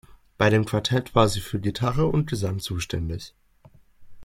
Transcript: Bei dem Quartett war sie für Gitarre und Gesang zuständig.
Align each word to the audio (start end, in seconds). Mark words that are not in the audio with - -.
Bei 0.39 0.49
dem 0.49 0.65
Quartett 0.65 1.13
war 1.13 1.29
sie 1.29 1.41
für 1.41 1.59
Gitarre 1.59 2.07
und 2.07 2.25
Gesang 2.27 2.57
zuständig. 2.57 3.35